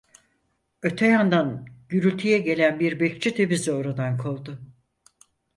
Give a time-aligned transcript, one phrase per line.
[0.81, 4.59] Öte yandan gürültüye gelen bir bekçi de bizi oradan kovdu.